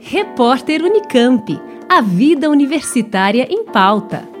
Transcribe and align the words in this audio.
Repórter 0.00 0.82
Unicamp. 0.82 1.60
A 1.88 2.00
vida 2.00 2.48
universitária 2.48 3.46
em 3.50 3.64
pauta. 3.64 4.35